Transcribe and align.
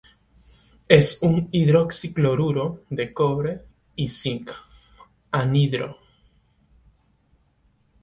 Es 0.87 1.19
un 1.21 1.47
hidroxi-cloruro 1.51 2.85
de 2.89 3.13
cobre 3.13 3.61
y 3.95 4.07
cinc, 4.07 4.49
anhidro. 5.31 5.97